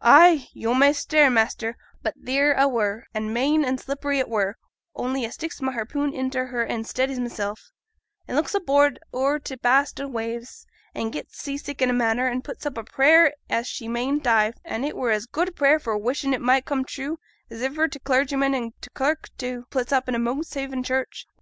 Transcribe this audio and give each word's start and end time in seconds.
Ay! 0.00 0.48
yo' 0.54 0.72
may 0.72 0.90
stare, 0.94 1.28
master, 1.28 1.76
but 2.02 2.14
theere 2.24 2.54
a 2.56 2.66
were, 2.66 3.04
an' 3.12 3.30
main 3.30 3.62
an' 3.62 3.76
slippery 3.76 4.18
it 4.18 4.26
were, 4.30 4.56
only 4.94 5.22
a 5.26 5.30
sticks 5.30 5.60
my 5.60 5.70
harpoon 5.72 6.14
intil 6.14 6.46
her 6.46 6.64
an' 6.64 6.82
steadies 6.84 7.20
mysel', 7.20 7.54
an' 8.26 8.36
looks 8.36 8.54
abroad 8.54 8.98
o'er 9.12 9.38
t' 9.38 9.54
vast 9.62 10.00
o' 10.00 10.08
waves, 10.08 10.64
and 10.94 11.12
gets 11.12 11.36
sea 11.38 11.58
sick 11.58 11.82
in 11.82 11.90
a 11.90 11.92
manner, 11.92 12.26
an' 12.26 12.40
puts 12.40 12.64
up 12.64 12.78
a 12.78 12.84
prayer 12.84 13.34
as 13.50 13.66
she 13.66 13.86
mayn't 13.86 14.24
dive, 14.24 14.54
and 14.64 14.86
it 14.86 14.96
were 14.96 15.10
as 15.10 15.26
good 15.26 15.48
a 15.50 15.52
prayer 15.52 15.78
for 15.78 15.94
wishin' 15.98 16.32
it 16.32 16.40
might 16.40 16.64
come 16.64 16.82
true 16.82 17.18
as 17.50 17.62
iver 17.62 17.86
t' 17.86 17.98
clargyman 17.98 18.54
an' 18.54 18.72
t' 18.80 18.88
clerk 18.94 19.28
too 19.36 19.66
puts 19.68 19.92
up 19.92 20.04
i' 20.08 20.12
Monkshaven 20.16 20.82
church. 20.84 21.26